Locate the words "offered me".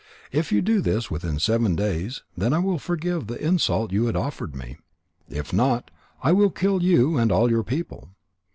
4.15-4.77